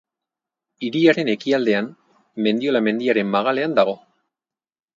Hiriaren 0.87 1.29
ekialdean, 1.33 1.91
Mendiola 2.47 2.83
mendiaren 2.89 3.33
magalean 3.37 3.77
dago. 3.81 3.95